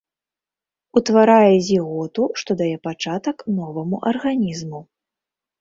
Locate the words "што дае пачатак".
2.43-3.45